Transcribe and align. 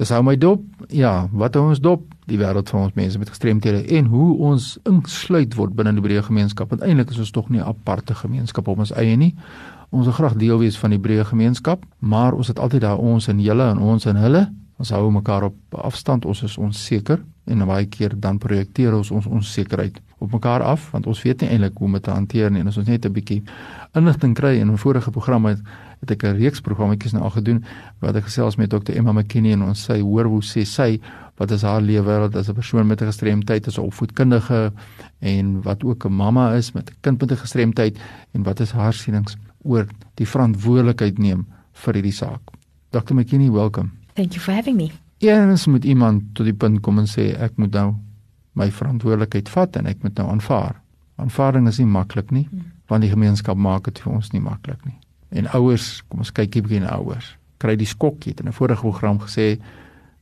Dis 0.00 0.08
hou 0.14 0.22
my 0.24 0.32
dop. 0.40 0.62
Ja, 0.88 1.28
wat 1.36 1.58
hou 1.58 1.66
ons 1.68 1.80
dop? 1.84 2.06
Die 2.30 2.38
wêreld 2.40 2.70
van 2.72 2.86
ons 2.86 2.94
mense 2.96 3.18
met 3.20 3.28
gestremthede 3.28 3.82
en 3.98 4.06
hoe 4.08 4.28
ons 4.48 4.70
ingesluit 4.88 5.52
word 5.58 5.74
binne 5.76 5.92
die 5.98 6.04
breë 6.04 6.22
gemeenskap. 6.24 6.70
Want 6.72 6.86
eintlik 6.86 7.12
is 7.12 7.18
ons 7.20 7.32
tog 7.36 7.50
nie 7.52 7.60
'n 7.60 7.68
aparte 7.68 8.14
gemeenskap 8.14 8.68
op 8.68 8.78
ons 8.78 8.92
eie 8.96 9.16
nie. 9.16 9.34
Ons 9.90 10.06
wil 10.06 10.14
graag 10.14 10.38
deel 10.40 10.58
wees 10.58 10.78
van 10.78 10.90
die 10.90 10.98
breë 10.98 11.24
gemeenskap, 11.24 11.84
maar 11.98 12.32
ons 12.32 12.48
het 12.48 12.58
altyd 12.58 12.80
daar 12.80 12.98
ons 12.98 13.28
en 13.28 13.40
julle 13.40 13.62
en 13.62 13.78
ons 13.78 14.06
en 14.06 14.16
hulle. 14.16 14.48
Ons 14.80 14.94
hou 14.96 15.10
mekaar 15.12 15.50
op 15.50 15.76
afstand. 15.84 16.24
Ons 16.24 16.40
is 16.46 16.56
onseker 16.56 17.20
en 17.50 17.66
baie 17.68 17.86
keer 17.90 18.14
dan 18.16 18.38
projekteer 18.40 18.94
ons 18.96 19.10
ons 19.12 19.26
onsekerheid 19.26 19.98
op 20.20 20.32
mekaar 20.32 20.62
af 20.62 20.90
want 20.92 21.08
ons 21.10 21.22
weet 21.24 21.42
nie 21.42 21.48
eintlik 21.54 21.78
hoe 21.80 21.88
om 21.88 21.96
dit 21.96 22.04
te 22.04 22.12
hanteer 22.12 22.52
nie 22.52 22.60
en 22.62 22.68
as 22.70 22.78
ons 22.78 22.88
net 22.88 23.06
'n 23.06 23.12
bietjie 23.12 23.42
inligting 23.96 24.34
kry 24.34 24.60
in 24.60 24.70
'n 24.70 24.76
vorige 24.76 25.10
program 25.10 25.46
het, 25.46 25.58
het 26.00 26.10
ek 26.10 26.24
'n 26.24 26.36
reeks 26.36 26.60
programmetjies 26.60 27.12
nou 27.12 27.24
al 27.24 27.30
gedoen 27.30 27.64
wat 28.00 28.16
ek 28.16 28.24
gesels 28.24 28.56
met 28.56 28.70
Dr 28.70 28.92
Emma 28.92 29.12
McKinney 29.12 29.52
en 29.52 29.62
ons 29.62 29.90
sê 29.90 30.00
hoor 30.00 30.24
hoe 30.24 30.42
sê 30.42 30.64
sy 30.64 31.00
wat 31.36 31.50
is 31.50 31.62
haar 31.62 31.80
lewe 31.80 32.30
as 32.34 32.48
'n 32.48 32.54
persoon 32.54 32.86
met 32.86 33.02
'n 33.02 33.06
gestremdheid 33.06 33.66
as 33.66 33.78
'n 33.78 33.82
opvoedkundige 33.82 34.72
en 35.20 35.62
wat 35.62 35.84
ook 35.84 36.04
'n 36.04 36.12
mamma 36.12 36.54
is 36.54 36.72
met 36.72 36.90
'n 36.90 36.96
kind 37.00 37.20
met 37.20 37.32
'n 37.32 37.36
gestremdheid 37.36 37.98
en 38.32 38.42
wat 38.42 38.60
is 38.60 38.72
haar 38.72 38.92
sienings 38.92 39.36
oor 39.64 39.86
die 40.14 40.26
verantwoordelikheid 40.26 41.18
neem 41.18 41.46
vir 41.72 41.94
hierdie 41.94 42.12
saak. 42.12 42.40
Dr 42.90 43.14
McKinney, 43.14 43.50
welcome. 43.50 43.99
Thank 44.20 44.34
you 44.34 44.40
for 44.40 44.52
having 44.52 44.76
me. 44.76 44.90
Eens 45.18 45.66
moet 45.66 45.84
iemand 45.84 46.22
tot 46.32 46.44
die 46.44 46.54
punt 46.54 46.80
kom 46.84 46.98
en 47.00 47.06
sê 47.08 47.30
ek 47.40 47.54
moet 47.56 47.72
nou 47.72 47.94
my 48.60 48.66
verantwoordelikheid 48.68 49.48
vat 49.48 49.78
en 49.80 49.88
ek 49.88 50.02
moet 50.04 50.20
nou 50.20 50.26
aanvaar. 50.28 50.74
Aanvaarding 51.24 51.70
is 51.70 51.78
nie 51.80 51.86
maklik 51.88 52.28
nie, 52.28 52.42
hmm. 52.50 52.66
want 52.92 53.06
die 53.06 53.08
gemeenskap 53.14 53.56
maak 53.56 53.88
dit 53.88 54.02
vir 54.04 54.12
ons 54.12 54.28
nie 54.34 54.42
maklik 54.44 54.84
nie. 54.84 54.98
En 55.40 55.48
ouers, 55.56 55.88
kom 56.12 56.20
ons 56.20 56.34
kyk 56.36 56.58
hier 56.58 56.66
begin 56.68 56.84
ouers. 56.92 57.32
Kry 57.64 57.78
die 57.80 57.88
skok 57.88 58.20
jy 58.26 58.34
het 58.34 58.44
in 58.44 58.52
'n 58.52 58.58
vorige 58.60 58.84
program 58.84 59.24
gesê 59.24 59.56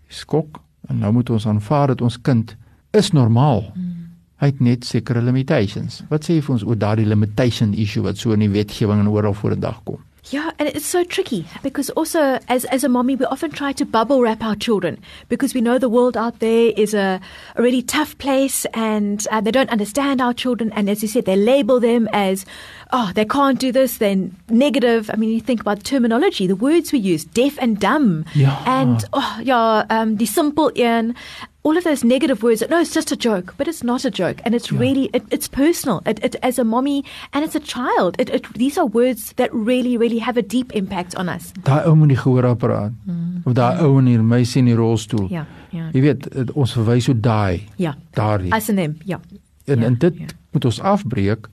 skok 0.09 0.63
en 0.89 1.03
nou 1.03 1.13
moet 1.13 1.31
ons 1.31 1.47
aanvaar 1.47 1.89
dat 1.89 2.01
ons 2.01 2.23
kind 2.23 2.55
is 2.95 3.11
normaal. 3.11 3.67
Hmm. 3.75 4.15
Hy 4.39 4.47
het 4.47 4.61
net 4.61 4.85
sekere 4.85 5.23
limitations. 5.23 6.05
Wat 6.09 6.23
sê 6.23 6.39
jy 6.39 6.43
vir 6.43 6.55
ons 6.55 6.63
oor 6.63 6.79
daardie 6.79 7.07
limitation 7.07 7.75
issue 7.75 8.03
wat 8.03 8.17
so 8.17 8.31
in 8.31 8.47
die 8.47 8.55
wetgewing 8.55 9.01
en 9.01 9.09
oral 9.09 9.35
voor 9.35 9.51
die 9.51 9.61
dag 9.67 9.83
kom? 9.83 9.99
Yeah, 10.31 10.51
and 10.59 10.69
it's 10.69 10.87
so 10.87 11.05
tricky 11.05 11.47
because 11.63 11.91
also 11.91 12.39
as 12.49 12.65
as 12.67 12.85
a 12.85 12.89
mommy 12.89 13.17
we 13.17 13.25
often 13.27 13.51
try 13.51 13.73
to 13.73 13.85
bubble 13.87 14.21
wrap 14.21 14.43
our 14.43 14.57
children 14.57 14.99
because 15.29 15.55
we 15.55 15.61
know 15.61 15.79
the 15.79 15.89
world 15.89 16.17
out 16.17 16.41
there 16.41 16.73
is 16.77 16.93
a, 16.95 17.21
a 17.57 17.63
really 17.63 17.83
tough 17.83 18.17
place 18.19 18.67
and 18.75 19.27
uh, 19.31 19.41
they 19.41 19.51
don't 19.51 19.71
understand 19.71 20.21
our 20.21 20.35
children. 20.35 20.73
And 20.73 20.91
as 20.91 21.03
you 21.03 21.09
said 21.09 21.25
they 21.25 21.37
label 21.37 21.81
them 21.81 22.09
as 22.13 22.45
oh 22.93 23.13
they 23.15 23.25
can't 23.25 23.59
do 23.59 23.73
this 23.73 23.99
then 23.99 24.37
negative. 24.49 25.11
I 25.13 25.17
mean 25.17 25.31
you 25.31 25.41
think 25.41 25.61
about 25.61 25.85
terminology 25.85 26.47
the 26.47 26.57
words 26.57 26.93
we 26.93 26.99
use 26.99 27.25
deaf 27.25 27.57
and 27.59 27.79
dumb. 27.79 28.25
Yeah. 28.35 28.63
and 28.67 29.05
oh 29.13 29.41
yeah 29.43 29.87
um 29.89 30.17
the 30.17 30.27
simple 30.27 30.69
in 30.75 31.15
all 31.69 31.77
of 31.77 31.85
those 31.85 32.03
negative 32.15 32.43
words 32.43 32.63
no 32.71 32.81
it's 32.81 32.95
just 32.95 33.13
a 33.13 33.17
joke 33.29 33.55
but 33.59 33.69
it's 33.69 33.85
not 33.85 34.05
a 34.05 34.11
joke 34.11 34.41
and 34.45 34.55
it's 34.55 34.71
yeah. 34.73 34.81
really 34.81 35.11
it, 35.13 35.25
it's 35.31 35.49
personal. 35.49 36.03
It, 36.07 36.19
it, 36.25 36.37
as 36.43 36.59
a 36.59 36.65
mommy 36.65 37.05
and 37.33 37.45
as 37.45 37.55
a 37.55 37.61
child. 37.61 38.17
These 38.55 38.79
are 38.79 38.87
words 38.87 39.33
that 39.35 39.53
really 39.53 39.97
really 39.97 40.19
have 40.19 40.37
a 40.37 40.43
deep 40.43 40.75
impact 40.75 41.15
on 41.17 41.29
us. 41.29 41.53
Daai 41.65 41.85
ou 41.89 41.97
met 41.97 42.13
die 42.13 42.19
gehoorapparaat 42.19 42.95
mm. 43.05 43.43
of 43.45 43.57
daai 43.59 43.83
ou 43.85 43.99
in 44.01 44.09
die 44.11 44.19
meisie 44.23 44.63
in 44.63 44.71
die 44.71 44.79
rolstoel. 44.79 45.27
Ja 45.33 45.45
ja. 45.75 45.91
Jy 45.93 46.05
weet 46.07 46.29
ons 46.57 46.73
verwys 46.79 47.09
so 47.09 47.17
daai 47.17 47.67
ja. 47.77 47.95
daardie. 48.17 48.53
As 48.57 48.71
in 48.73 48.81
them 48.81 48.97
ja. 49.05 49.21
En 49.69 49.85
ja, 49.85 49.91
en 49.91 49.99
dit 50.01 50.23
ja. 50.25 50.33
moet 50.57 50.71
ons 50.71 50.81
afbreek 50.95 51.51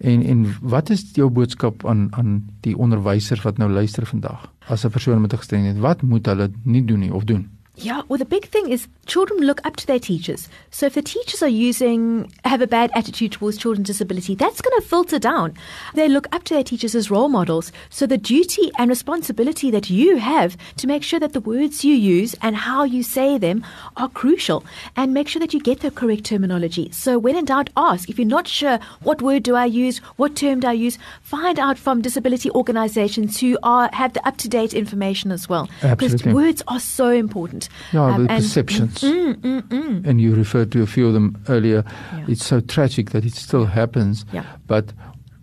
en 0.00 0.24
en 0.32 0.44
wat 0.74 0.90
is 0.90 1.04
jou 1.18 1.28
boodskap 1.28 1.84
aan 1.86 2.08
aan 2.16 2.38
die 2.64 2.76
onderwysers 2.76 3.44
wat 3.44 3.60
nou 3.60 3.68
luister 3.70 4.06
vandag 4.08 4.48
as 4.68 4.84
'n 4.84 4.90
persoon 4.90 5.20
met 5.20 5.32
'n 5.32 5.42
gestremdheid 5.42 5.78
wat 5.78 6.02
moet 6.02 6.26
hulle 6.26 6.50
nie 6.64 6.84
doen 6.84 7.00
nie 7.00 7.12
of 7.12 7.24
doen 7.24 7.48
Yeah, 7.82 8.02
well, 8.08 8.18
the 8.18 8.26
big 8.26 8.46
thing 8.46 8.68
is 8.68 8.88
children 9.06 9.40
look 9.40 9.64
up 9.64 9.76
to 9.76 9.86
their 9.86 9.98
teachers. 9.98 10.48
So 10.70 10.86
if 10.86 10.94
the 10.94 11.02
teachers 11.02 11.42
are 11.42 11.48
using, 11.48 12.30
have 12.44 12.60
a 12.60 12.66
bad 12.66 12.90
attitude 12.94 13.32
towards 13.32 13.56
children 13.56 13.80
with 13.80 13.86
disability, 13.86 14.34
that's 14.34 14.60
going 14.60 14.78
to 14.78 14.86
filter 14.86 15.18
down. 15.18 15.54
They 15.94 16.06
look 16.06 16.28
up 16.30 16.44
to 16.44 16.54
their 16.54 16.62
teachers 16.62 16.94
as 16.94 17.10
role 17.10 17.30
models. 17.30 17.72
So 17.88 18.06
the 18.06 18.18
duty 18.18 18.70
and 18.76 18.90
responsibility 18.90 19.70
that 19.70 19.88
you 19.88 20.16
have 20.16 20.58
to 20.76 20.86
make 20.86 21.02
sure 21.02 21.18
that 21.20 21.32
the 21.32 21.40
words 21.40 21.82
you 21.82 21.94
use 21.94 22.34
and 22.42 22.54
how 22.54 22.84
you 22.84 23.02
say 23.02 23.38
them 23.38 23.64
are 23.96 24.10
crucial 24.10 24.62
and 24.94 25.14
make 25.14 25.28
sure 25.28 25.40
that 25.40 25.54
you 25.54 25.60
get 25.60 25.80
the 25.80 25.90
correct 25.90 26.24
terminology. 26.24 26.90
So 26.92 27.18
when 27.18 27.34
in 27.34 27.46
doubt, 27.46 27.70
ask. 27.78 28.10
If 28.10 28.18
you're 28.18 28.28
not 28.28 28.46
sure, 28.46 28.78
what 29.02 29.22
word 29.22 29.42
do 29.42 29.54
I 29.56 29.64
use? 29.64 29.98
What 30.16 30.36
term 30.36 30.60
do 30.60 30.68
I 30.68 30.72
use? 30.72 30.98
Find 31.22 31.58
out 31.58 31.78
from 31.78 32.02
disability 32.02 32.50
organizations 32.50 33.40
who 33.40 33.56
are, 33.62 33.88
have 33.94 34.12
the 34.12 34.26
up-to-date 34.28 34.74
information 34.74 35.32
as 35.32 35.48
well. 35.48 35.70
Absolutely. 35.82 36.18
Because 36.18 36.34
words 36.34 36.62
are 36.68 36.80
so 36.80 37.08
important. 37.08 37.69
Yeah, 37.92 38.04
um, 38.04 38.22
the 38.22 38.28
perceptions. 38.28 39.00
Mm, 39.00 39.34
mm, 39.34 39.62
mm. 39.62 40.06
And 40.06 40.20
you 40.20 40.34
referred 40.34 40.72
to 40.72 40.82
a 40.82 40.86
few 40.86 41.06
of 41.06 41.14
them 41.14 41.42
earlier. 41.48 41.84
Yeah. 42.12 42.26
It's 42.28 42.46
so 42.46 42.60
tragic 42.60 43.10
that 43.10 43.24
it 43.24 43.34
still 43.34 43.66
happens. 43.66 44.24
Yeah. 44.32 44.44
But 44.66 44.92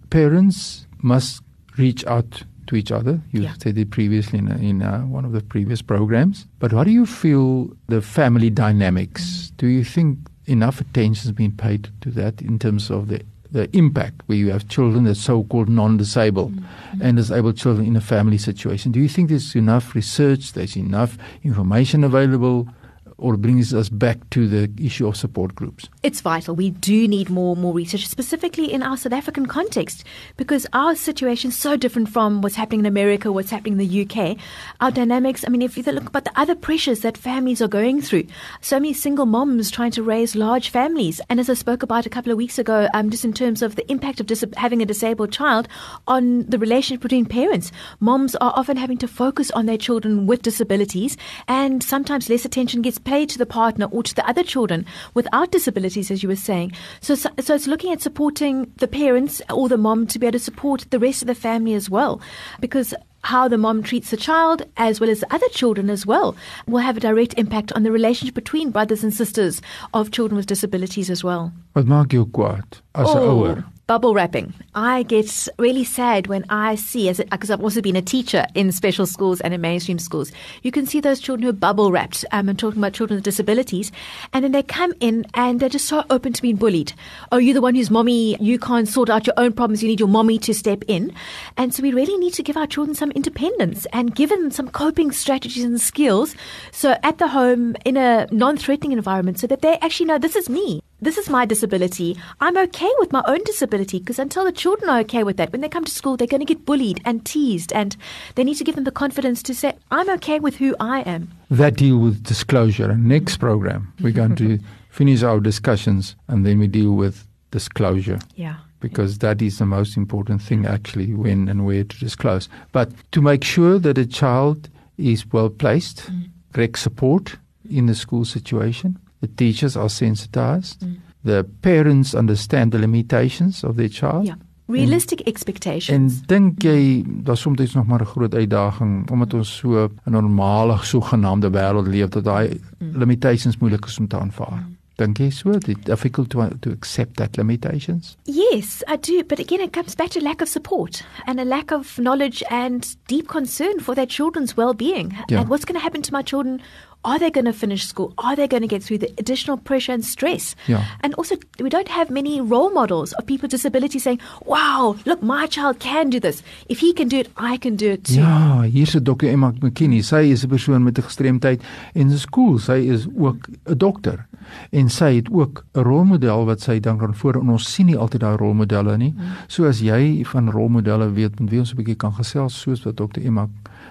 parents 0.10 0.88
must 1.02 1.42
reach 1.78 2.06
out 2.06 2.44
to 2.68 2.76
each 2.76 2.92
other. 2.92 3.22
You 3.32 3.42
yeah. 3.42 3.54
said 3.60 3.78
it 3.78 3.92
previously 3.92 4.40
in, 4.40 4.48
in 4.62 4.82
uh, 4.82 5.02
one 5.02 5.26
of 5.26 5.32
the 5.32 5.42
previous 5.42 5.82
programs. 5.82 6.48
But 6.60 6.72
how 6.72 6.84
do 6.84 6.92
you 6.92 7.06
feel 7.06 7.70
the 7.88 8.02
family 8.02 8.50
dynamics? 8.50 9.52
Do 9.58 9.68
you 9.68 9.84
think 9.84 10.20
enough 10.46 10.80
attention 10.80 11.24
has 11.24 11.32
been 11.32 11.52
paid 11.52 11.90
to 12.02 12.12
that 12.12 12.42
in 12.42 12.60
terms 12.60 12.90
of 12.90 13.08
the 13.08 13.22
the 13.52 13.76
impact 13.76 14.22
where 14.26 14.38
you 14.38 14.52
have 14.52 14.68
children 14.68 15.04
that's 15.04 15.22
so-called 15.22 15.70
non-disabled 15.70 16.54
mm-hmm. 16.54 17.02
and 17.02 17.18
disabled 17.18 17.58
children 17.58 17.88
in 17.88 17.96
a 17.96 18.02
family 18.02 18.38
situation. 18.38 18.92
Do 18.92 19.00
you 19.00 19.10
think 19.10 19.30
there's 19.30 19.56
enough 19.56 19.96
research, 19.96 20.54
there's 20.54 20.76
enough 20.76 21.18
information 21.44 22.04
available 22.04 22.68
or 23.18 23.38
brings 23.38 23.74
us 23.74 23.90
back 23.90 24.30
to 24.30 24.48
the 24.48 24.72
issue 24.84 25.08
of 25.08 25.18
support 25.18 25.56
groups? 25.56 25.90
It's 26.04 26.22
vital. 26.22 26.56
We 26.56 26.70
do 26.70 27.08
need 27.08 27.30
more 27.30 27.56
more 27.56 27.74
research, 27.74 28.08
specifically 28.08 28.72
in 28.72 28.84
our 28.84 28.98
South 28.98 29.14
African 29.14 29.46
context, 29.46 30.04
because 30.36 30.68
our 30.74 30.96
situation 30.96 31.50
is 31.50 31.58
so 31.58 31.76
different 31.76 32.10
from 32.10 32.42
what's 32.42 32.56
happening 32.56 32.82
in 32.82 32.86
America, 32.86 33.32
what's 33.32 33.52
happening 33.52 33.80
in 33.80 33.88
the 33.88 34.02
UK. 34.04 34.38
Our 34.82 34.92
dynamics, 34.92 35.44
I 35.46 35.50
mean, 35.50 35.62
if 35.62 35.78
you 35.78 35.84
look 35.84 36.16
at 36.16 36.26
the 36.26 36.40
other 36.40 36.56
pressures 36.56 37.02
that 37.02 37.18
families 37.18 37.62
are 37.62 37.68
going 37.68 38.02
through, 38.02 38.26
so 38.62 38.80
many 38.80 38.94
single 38.94 39.26
moms 39.26 39.72
trying 39.72 39.92
to 39.92 40.04
raise 40.04 40.36
large 40.36 40.70
families. 40.70 41.22
And 41.30 41.40
as 41.40 41.50
I 41.50 41.54
spoke 41.54 41.84
about 41.84 42.06
a 42.06 42.10
couple 42.10 42.32
of 42.32 42.38
weeks 42.38 42.60
ago, 42.60 42.88
um, 42.94 43.10
just 43.10 43.26
in 43.26 43.34
terms 43.34 43.62
of 43.62 43.76
the 43.76 43.90
impact 43.92 44.20
of 44.20 44.28
dis- 44.28 44.46
having 44.58 44.82
a 44.82 44.86
disabled 44.86 45.32
child 45.32 45.68
on 46.08 46.44
the 46.48 46.60
relationship 46.60 47.02
between 47.02 47.26
parents, 47.26 47.72
moms 48.00 48.36
are 48.36 48.54
often 48.56 48.78
having 48.78 48.98
to 49.00 49.08
focus 49.08 49.52
on 49.52 49.66
their 49.66 49.78
children 49.78 50.28
with 50.28 50.42
disabilities, 50.42 51.18
and 51.48 51.84
sometimes 51.84 52.30
less 52.30 52.46
attention 52.46 52.82
gets 52.82 52.98
play 53.08 53.26
to 53.26 53.38
the 53.38 53.46
partner 53.46 53.88
or 53.96 54.04
to 54.04 54.14
the 54.14 54.28
other 54.28 54.44
children 54.44 54.86
without 55.14 55.52
disabilities, 55.52 56.12
as 56.12 56.22
you 56.22 56.30
were 56.30 56.36
saying. 56.36 56.74
So, 57.02 57.16
so, 57.16 57.30
so 57.40 57.56
it's 57.56 57.68
looking 57.68 57.94
at 57.94 58.02
supporting 58.02 58.72
the 58.78 58.88
parents 58.88 59.42
or 59.50 59.70
the 59.70 59.78
mom 59.78 60.08
to 60.08 60.20
be 60.20 60.28
able 60.28 60.40
to 60.40 60.44
support 60.44 60.86
the 60.90 61.00
rest 61.00 61.22
of 61.24 61.28
the 61.28 61.36
family 61.36 61.74
as 61.74 61.90
well, 61.90 62.20
because 62.60 62.94
how 63.24 63.48
the 63.48 63.58
mom 63.58 63.84
treats 63.84 64.12
the 64.12 64.18
child 64.18 64.62
as 64.78 65.00
well 65.00 65.10
as 65.10 65.20
the 65.20 65.34
other 65.34 65.48
children 65.50 65.90
as 65.90 66.06
well 66.06 66.36
will 66.66 66.80
have 66.80 66.98
a 66.98 67.00
direct 67.00 67.34
impact 67.38 67.74
on 67.74 67.84
the 67.84 67.92
relationship 67.92 68.36
between 68.36 68.72
brothers 68.72 69.04
and 69.04 69.14
sisters 69.14 69.62
of 69.94 70.12
children 70.12 70.38
with 70.38 70.46
disabilities 70.46 71.10
as 71.10 71.24
well. 71.24 71.52
Wat 71.76 71.86
maak 71.86 72.14
jou 72.14 72.26
kwaad 72.26 72.80
as 72.96 73.10
'n 73.10 73.18
oh. 73.18 73.40
ouer? 73.40 73.64
Bubble 73.88 74.14
wrapping. 74.14 74.54
I 74.76 75.04
get 75.04 75.48
really 75.58 75.86
sad 75.86 76.28
when 76.28 76.44
I 76.50 76.76
see, 76.76 77.08
as 77.08 77.22
because 77.32 77.50
I've 77.50 77.62
also 77.62 77.82
been 77.82 77.96
a 77.96 78.02
teacher 78.02 78.46
in 78.54 78.74
special 78.74 79.06
schools 79.06 79.40
and 79.40 79.54
in 79.54 79.62
mainstream 79.62 79.98
schools, 79.98 80.32
you 80.62 80.72
can 80.72 80.86
see 80.86 81.00
those 81.00 81.22
children 81.22 81.44
who 81.44 81.50
are 81.50 81.54
bubble 81.54 81.90
wrapped. 81.90 82.26
Um, 82.34 82.50
I'm 82.50 82.58
talking 82.58 82.80
about 82.80 82.92
children 82.94 83.16
with 83.16 83.24
disabilities, 83.24 83.94
and 84.34 84.44
then 84.44 84.52
they 84.52 84.62
come 84.62 84.94
in 85.00 85.26
and 85.34 85.62
they're 85.62 85.70
just 85.70 85.88
so 85.88 86.04
open 86.10 86.34
to 86.34 86.42
being 86.42 86.58
bullied. 86.58 86.94
Oh, 87.32 87.38
you're 87.38 87.54
the 87.54 87.62
one 87.62 87.76
who's 87.76 87.90
mommy. 87.90 88.36
You 88.42 88.60
can't 88.60 88.90
sort 88.90 89.10
out 89.10 89.26
your 89.26 89.36
own 89.38 89.54
problems. 89.54 89.82
You 89.82 89.88
need 89.88 90.02
your 90.02 90.10
mommy 90.10 90.38
to 90.40 90.54
step 90.54 90.84
in, 90.88 91.14
and 91.56 91.74
so 91.74 91.82
we 91.82 91.94
really 91.94 92.18
need 92.18 92.34
to 92.34 92.44
give 92.44 92.58
our 92.58 92.68
children 92.68 92.94
some 92.94 93.12
independence 93.12 93.88
and 93.94 94.14
give 94.14 94.30
them 94.30 94.52
some 94.52 94.68
coping 94.68 95.12
strategies 95.12 95.64
and 95.64 95.80
skills. 95.80 96.36
So 96.72 96.98
at 97.04 97.20
the 97.20 97.30
home 97.30 97.76
in 97.86 97.96
a 97.96 98.28
non-threatening 98.32 98.92
environment, 98.92 99.40
so 99.40 99.48
that 99.48 99.62
they 99.62 99.78
actually 99.80 100.08
know 100.08 100.18
this 100.18 100.36
is 100.36 100.50
me 100.50 100.82
this 101.00 101.18
is 101.18 101.30
my 101.30 101.46
disability. 101.46 102.18
I'm 102.40 102.58
okay 102.58 102.92
with 103.00 103.12
my 103.12 103.24
own 103.28 103.44
disability 103.44 104.00
because 104.00 104.20
until 104.20 104.46
the 104.46 104.52
children 104.52 104.90
are 104.90 105.00
okay 105.02 105.24
with 105.24 105.38
that, 105.38 105.52
when 105.52 105.62
they 105.62 105.70
come 105.70 105.86
to 105.86 105.92
school, 105.92 106.18
they're 106.18 106.28
going 106.28 106.46
to 106.46 106.46
get 106.46 106.66
bullied 106.66 107.02
and 107.06 107.24
teased, 107.26 107.72
and 107.74 107.96
they 108.36 108.44
need 108.44 108.56
to 108.56 108.64
give 108.64 108.76
them 108.76 108.84
the 108.84 108.92
confidence 108.92 109.44
to 109.44 109.54
say, 109.54 109.74
I'm 109.92 110.10
okay 110.12 110.40
with 110.40 110.56
who 110.58 110.76
I 110.80 111.02
am. 111.02 111.32
That 111.52 111.76
deal 111.76 111.98
with 112.00 112.24
disclosure. 112.24 112.96
Next 112.96 113.38
program, 113.38 113.94
we're 114.02 114.12
going 114.12 114.36
to 114.38 114.60
finish 114.90 115.22
our 115.22 115.40
discussions 115.40 116.16
and 116.28 116.46
then 116.46 116.60
we 116.60 116.68
deal 116.68 116.94
with 116.94 117.28
disclosure. 117.52 118.20
Yeah. 118.36 118.56
Because 118.80 119.20
that 119.20 119.42
is 119.42 119.58
the 119.58 119.66
most 119.66 119.98
important 119.98 120.42
thing, 120.42 120.66
actually, 120.66 121.14
when 121.14 121.48
and 121.48 121.66
where 121.66 121.84
to 121.84 122.00
disclose. 122.00 122.50
But 122.72 122.92
to 123.12 123.22
make 123.22 123.44
sure 123.44 123.80
that 123.80 123.98
a 123.98 124.06
child 124.06 124.70
is 124.98 125.26
well 125.32 125.50
placed, 125.50 126.12
mm. 126.12 126.30
correct 126.54 126.80
support 126.80 127.36
in 127.70 127.88
the 127.88 127.96
school 127.96 128.24
situation, 128.24 129.00
the 129.20 129.28
teachers 129.36 129.76
are 129.76 129.90
sensitized. 129.90 130.82
Mm. 130.82 130.96
The 131.24 131.46
parents 131.62 132.16
understand 132.16 132.72
the 132.72 132.80
limitations 132.80 133.64
of 133.64 133.76
their 133.76 133.90
child. 133.90 134.26
Yeah. 134.26 134.36
realistic 134.68 135.20
en, 135.20 135.26
expectations. 135.26 136.20
En 136.20 136.24
dink 136.26 136.62
jy 136.64 137.04
daar's 137.24 137.42
soms 137.42 137.74
nog 137.74 137.86
maar 137.86 138.02
'n 138.02 138.06
groot 138.06 138.36
uitdaging 138.36 139.10
omdat 139.10 139.34
ons 139.34 139.56
so 139.56 139.90
'n 140.04 140.12
normale 140.12 140.78
sogenaamde 140.82 141.50
wêreld 141.50 141.88
leef 141.88 142.08
dat 142.08 142.24
daai 142.24 142.62
mm. 142.78 142.98
limitations 142.98 143.58
moeilik 143.58 143.86
is 143.86 144.00
om 144.00 144.08
te 144.08 144.20
aanvaar. 144.20 144.64
Mm. 144.66 144.76
Dink 144.96 145.18
jy 145.18 145.30
so? 145.30 145.52
It's 145.52 145.84
difficult 145.84 146.30
to 146.30 146.48
to 146.60 146.72
accept 146.72 147.16
that 147.16 147.38
limitations? 147.38 148.18
Yes, 148.24 148.84
I 148.88 148.98
do, 148.98 149.24
but 149.24 149.40
again 149.40 149.62
it 149.62 149.72
comes 149.72 149.96
back 149.96 150.10
to 150.10 150.20
lack 150.20 150.42
of 150.42 150.48
support 150.48 151.04
and 151.26 151.40
a 151.40 151.46
lack 151.46 151.72
of 151.72 151.96
knowledge 151.98 152.44
and 152.50 152.96
deep 153.06 153.28
concern 153.28 153.80
for 153.80 153.96
their 153.96 154.08
children's 154.08 154.56
well-being. 154.58 155.14
Yeah. 155.28 155.40
And 155.40 155.50
what's 155.50 155.66
going 155.66 155.80
to 155.80 155.84
happen 155.84 156.02
to 156.02 156.12
my 156.12 156.24
children 156.24 156.62
Are 157.08 157.18
they 157.18 157.32
going 157.32 157.46
to 157.46 157.54
finish 157.54 157.86
school? 157.86 158.14
Are 158.18 158.36
they 158.36 158.50
going 158.50 158.64
to 158.64 158.68
get 158.68 158.84
through 158.84 158.98
the 158.98 159.14
additional 159.18 159.56
pressure 159.56 159.94
and 159.94 160.04
stress? 160.04 160.58
Yeah. 160.68 160.84
And 161.00 161.16
also, 161.16 161.38
we 161.58 161.70
don't 161.70 161.88
have 161.88 162.10
many 162.12 162.42
role 162.42 162.70
models 162.70 163.14
of 163.14 163.26
people 163.26 163.46
with 163.46 163.52
disabilities 163.52 164.04
saying, 164.04 164.20
wow, 164.46 164.98
look, 165.06 165.24
my 165.24 165.48
child 165.48 165.80
can 165.80 166.10
do 166.10 166.20
this. 166.20 166.44
If 166.68 166.80
he 166.80 166.92
can 166.92 167.08
do 167.08 167.20
it, 167.20 167.30
I 167.38 167.56
can 167.56 167.78
do 167.78 167.92
it 167.92 168.04
too. 168.04 168.20
Ja, 168.20 168.62
hier's 168.64 168.94
'n 168.94 169.04
dokter 169.04 169.30
Emma 169.30 169.54
McKinney. 169.62 170.04
Sy 170.04 170.32
is 170.36 170.44
'n 170.44 170.50
persoon 170.50 170.84
met 170.84 171.00
'n 171.00 171.04
gestremdheid 171.04 171.62
en 171.94 172.12
in 172.12 172.18
skool, 172.18 172.60
sy 172.60 172.92
is 172.92 173.08
ook 173.16 173.48
'n 173.66 173.78
dokter. 173.78 174.28
En 174.72 174.90
sy 174.90 175.16
het 175.16 175.30
ook 175.32 175.66
'n 175.74 175.80
rolmodel 175.80 176.46
wat 176.46 176.62
sy 176.62 176.80
dan 176.80 176.98
kan 176.98 177.16
voor 177.16 177.40
en 177.40 177.50
ons 177.50 177.74
sien 177.74 177.86
nie 177.86 177.98
altyd 177.98 178.22
daai 178.22 178.38
rolmodelle 178.38 178.98
nie. 178.98 179.14
Mm. 179.18 179.24
So 179.48 179.66
as 179.66 179.80
jy 179.80 180.26
van 180.26 180.52
rolmodelle 180.52 181.12
weet, 181.12 181.40
moet 181.40 181.52
jy 181.52 181.60
ons 181.60 181.72
'n 181.72 181.78
bietjie 181.78 181.96
kan 181.96 182.14
gesels 182.14 182.60
soos 182.60 182.84
wat 182.84 182.98
dokter 182.98 183.26
Emma 183.26 183.48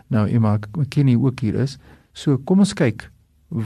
nou 0.08 0.28
Emma 0.28 0.58
McKinney 0.76 1.16
ook 1.16 1.40
hier 1.40 1.54
is. 1.54 1.78
So 2.16 2.38
kom 2.48 2.64
ons 2.64 2.72
kyk 2.76 3.10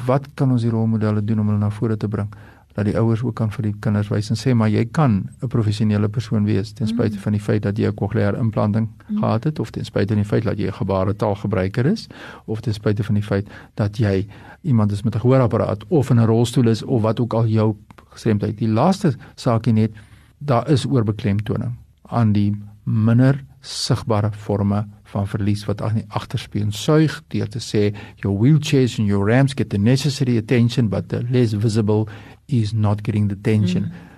wat 0.06 0.26
kan 0.36 0.50
ons 0.50 0.64
die 0.66 0.72
rolmodelle 0.72 1.22
doen 1.24 1.40
om 1.40 1.52
hulle 1.52 1.62
na 1.62 1.70
vore 1.72 1.96
te 1.96 2.08
bring 2.10 2.28
dat 2.76 2.86
die 2.86 2.94
ouers 2.98 3.22
ook 3.24 3.34
kan 3.38 3.50
vir 3.50 3.66
die 3.68 3.72
kinders 3.82 4.10
wys 4.12 4.30
en 4.30 4.38
sê 4.38 4.52
maar 4.54 4.70
jy 4.70 4.84
kan 4.92 5.28
'n 5.42 5.48
professionele 5.48 6.08
persoon 6.08 6.44
wees 6.44 6.72
ten 6.72 6.86
spyte 6.86 7.16
mm. 7.16 7.22
van 7.22 7.32
die 7.32 7.40
feit 7.40 7.62
dat 7.62 7.78
jy 7.78 7.88
'n 7.88 7.94
kokleaire 7.94 8.38
implanting 8.38 8.88
mm. 8.88 9.18
gehad 9.18 9.44
het 9.44 9.58
of 9.58 9.70
ten 9.70 9.84
spyte 9.84 10.14
van 10.14 10.22
die 10.22 10.30
feit 10.30 10.44
dat 10.44 10.58
jy 10.58 10.66
'n 10.66 10.78
gebaretaalgebruiker 10.78 11.86
is 11.86 12.06
of 12.46 12.60
ten 12.60 12.74
spyte 12.74 13.02
van 13.02 13.14
die 13.14 13.22
feit 13.22 13.48
dat 13.74 13.98
jy 13.98 14.26
iemand 14.62 14.92
is 14.92 15.02
met 15.02 15.14
'n 15.14 15.20
gehoorapparaat 15.20 15.84
of 15.88 16.10
in 16.10 16.20
'n 16.20 16.26
rolstoel 16.26 16.68
is 16.68 16.82
of 16.82 17.02
wat 17.02 17.20
ook 17.20 17.34
al 17.34 17.46
jou 17.46 17.76
gestremdheid. 18.10 18.58
Die 18.58 18.68
laaste 18.68 19.14
saakie 19.34 19.72
net 19.72 19.92
daar 20.38 20.68
is 20.70 20.86
oorbeklemtoning 20.86 21.74
aan 22.02 22.32
die 22.32 22.56
minder 22.84 23.44
sigbare 23.60 24.32
forme 24.32 24.86
van 25.10 25.28
verlies 25.28 25.64
wat 25.68 25.82
aan 25.82 26.00
die 26.00 26.06
agterspieën 26.08 26.72
suig 26.72 27.16
deur 27.34 27.48
te 27.48 27.60
sê 27.62 27.90
your 28.22 28.36
wheelchairs 28.38 28.98
and 28.98 29.08
your 29.08 29.26
ramps 29.26 29.54
get 29.54 29.70
the 29.70 29.78
necessary 29.78 30.36
attention 30.36 30.88
but 30.88 31.08
the 31.08 31.22
less 31.30 31.52
visible 31.52 32.06
is 32.46 32.72
not 32.72 33.02
getting 33.02 33.28
the 33.28 33.36
attention. 33.38 33.84
Mm. 33.84 34.08